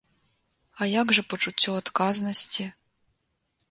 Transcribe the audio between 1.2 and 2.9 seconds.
пачуццё адказнасці?